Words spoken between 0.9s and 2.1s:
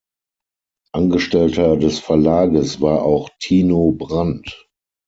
Angestellter des